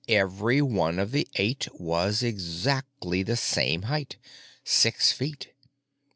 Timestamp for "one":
0.63-0.97